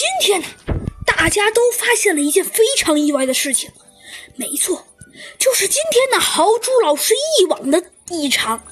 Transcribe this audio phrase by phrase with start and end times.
[0.00, 0.46] 今天呢，
[1.04, 3.70] 大家都发现了一件非常意外的事情。
[4.34, 4.86] 没错，
[5.38, 8.64] 就是今天呢，豪猪老师一往的异常。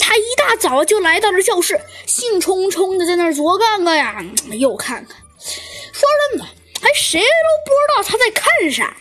[0.00, 4.20] 他一大早就来到了教室，兴冲冲的在那儿左看看呀，
[4.58, 5.16] 右看看。
[5.92, 6.44] 说真的，
[6.80, 7.26] 还谁都
[7.64, 8.96] 不知道他在看啥。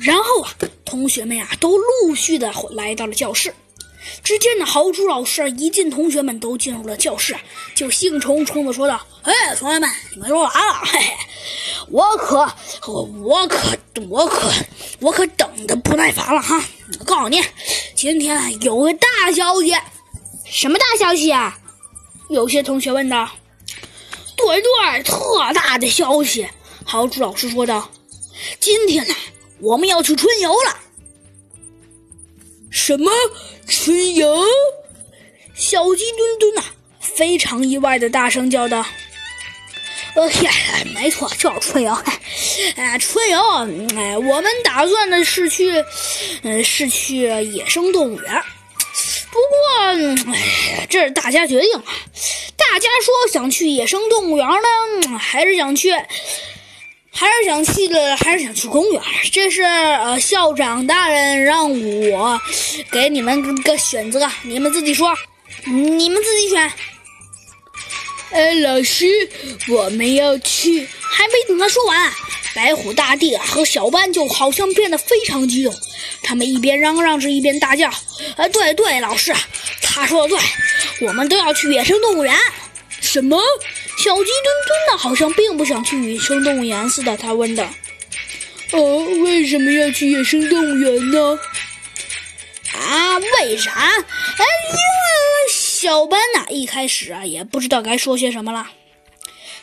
[0.00, 0.50] 然后啊，
[0.82, 3.52] 同学们呀，都陆续的来到了教室。
[4.22, 7.36] 只见呢，豪猪老师一进，同学们都进入了教室，
[7.74, 10.74] 就兴冲冲的说道：“哎，同学们，你们说完了？
[10.84, 11.16] 嘿嘿，
[11.88, 12.38] 我可
[12.86, 13.58] 我我可
[14.08, 14.50] 我可
[15.00, 16.62] 我可等的不耐烦了哈！
[17.00, 17.42] 我告诉你，
[17.94, 19.74] 今天有个大消息。
[20.44, 21.58] 什么大消息啊？
[22.28, 23.28] 有些同学问道。
[24.36, 25.14] 对对，特
[25.54, 26.46] 大的消息！
[26.84, 27.90] 豪猪老师说道
[28.60, 29.14] ：“今天呢，
[29.60, 30.76] 我们要去春游了。”
[32.76, 33.10] 什么
[33.66, 34.44] 春游？
[35.54, 36.62] 小鸡墩墩呐，
[37.00, 38.84] 非常意外的大声叫道
[40.14, 40.30] ：“呃，
[40.94, 41.96] 没错，就是春游。
[42.76, 43.40] 哎，春游，
[43.96, 45.82] 哎，我们打算的是去，
[46.42, 48.42] 嗯，是去野生动物园。
[49.30, 51.82] 不过，哎，这是大家决定啊。
[52.58, 55.94] 大家说想去野生动物园呢，还是想去？”
[57.18, 59.02] 还是想去的，还是想去公园？
[59.32, 61.70] 这是呃，校长大人让
[62.10, 62.38] 我
[62.92, 65.16] 给你们个选择，你们自己说，
[65.64, 66.70] 你们自己选。
[68.32, 69.06] 哎，老师，
[69.68, 70.86] 我们要去。
[71.00, 72.12] 还没等他说完，
[72.54, 75.74] 白虎大帝和小班就好像变得非常激动，
[76.22, 77.90] 他们一边嚷嚷着，一边大叫
[78.36, 79.32] ：“哎，对对，老师，
[79.80, 82.36] 他说的对，我们都要去野生动物园。”
[83.00, 83.40] 什么？
[83.96, 84.98] 小鸡墩墩呢？
[84.98, 87.16] 好像并不想去野生动物园似的。
[87.16, 87.64] 他问道
[88.72, 91.38] ：“哦，为什么要去野生动物园呢？”
[92.74, 93.70] 啊，为啥？
[93.72, 98.68] 哎，因为小班呐，一开始啊也不知道该说些什么了，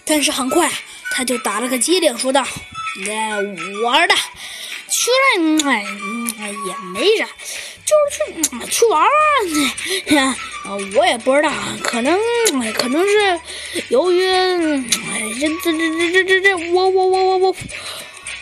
[0.03, 0.71] 但是很快
[1.11, 2.45] 他就打了个机灵，说道
[3.05, 4.15] ：“那我的
[4.89, 5.83] 去了，哎，
[6.67, 7.27] 也没啥。”
[7.85, 11.51] 就是去去玩玩啊，我也不知道，
[11.83, 12.17] 可能
[12.73, 13.39] 可能是
[13.89, 14.21] 由于
[15.39, 17.55] 这这这这这这这，我我我我我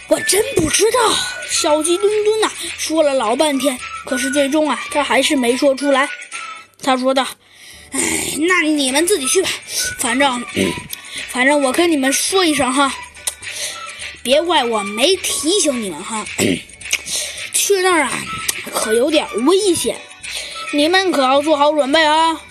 [0.08, 1.00] 我真不知道。
[1.50, 6.10] 小鸡墩墩呐，说了老半天，可是最终啊，他还是没说出来。
[6.82, 7.28] 他说道
[7.92, 8.00] ：“哎，
[8.40, 9.50] 那你们自己去吧，
[10.00, 10.44] 反正
[11.30, 12.94] 反正我跟你们说一声哈，
[14.24, 16.26] 别怪我没提醒你们哈，
[17.54, 18.12] 去那儿啊。”
[18.74, 20.00] 可有点危险，
[20.74, 22.42] 你们可要做好准备啊！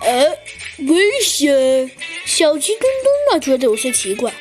[0.00, 0.30] 呃，
[0.78, 1.90] 危险！
[2.24, 4.32] 小鸡墩墩呢，觉得有些奇怪。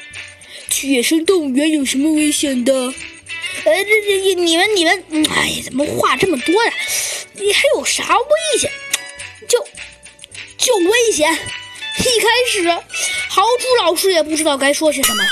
[0.70, 2.74] 去野生动物园有什么危险的？
[2.74, 2.94] 呃，
[3.64, 6.74] 这这你们你们，哎，怎么话这么多呀？
[7.34, 8.72] 你还有啥危险？
[9.48, 9.68] 就
[10.58, 11.34] 就危险！
[11.34, 12.70] 一开始，
[13.30, 15.24] 豪猪老师也不知道该说些什么。